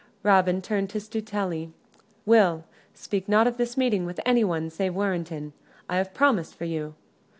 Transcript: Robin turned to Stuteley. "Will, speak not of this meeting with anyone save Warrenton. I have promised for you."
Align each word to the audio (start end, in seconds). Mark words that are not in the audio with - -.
Robin 0.23 0.63
turned 0.63 0.89
to 0.89 0.97
Stuteley. 0.99 1.73
"Will, 2.25 2.63
speak 2.91 3.29
not 3.29 3.45
of 3.45 3.57
this 3.57 3.77
meeting 3.77 4.03
with 4.03 4.19
anyone 4.25 4.71
save 4.71 4.95
Warrenton. 4.95 5.53
I 5.87 5.97
have 5.97 6.11
promised 6.11 6.55
for 6.55 6.65
you." 6.65 6.95